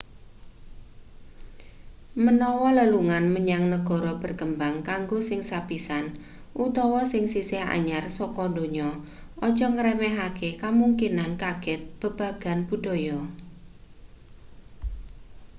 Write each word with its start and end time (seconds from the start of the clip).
menawa 2.23 2.69
lelungan 2.79 3.25
menyang 3.35 3.63
negara 3.73 4.11
berkembang 4.23 4.75
kanggo 4.87 5.17
sing 5.29 5.39
sepisan 5.49 6.05
utawa 6.65 7.01
ing 7.17 7.23
sisih 7.33 7.61
anyar 7.75 8.05
saka 8.17 8.43
donya 8.57 8.89
aja 9.47 9.67
ngremehake 9.75 10.49
kemungkinan 10.63 11.31
kaget 11.41 11.81
babagan 12.01 12.59
budhaya 12.69 13.19